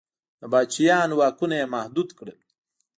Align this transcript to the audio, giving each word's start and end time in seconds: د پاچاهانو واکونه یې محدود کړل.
د 0.39 0.41
پاچاهانو 0.51 1.15
واکونه 1.19 1.55
یې 1.61 1.71
محدود 1.75 2.09
کړل. 2.17 2.37